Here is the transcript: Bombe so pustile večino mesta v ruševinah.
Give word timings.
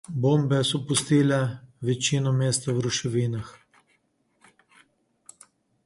Bombe 0.21 0.59
so 0.69 0.79
pustile 0.91 1.37
večino 1.89 2.33
mesta 2.39 2.73
v 2.79 2.85
ruševinah. 2.87 3.55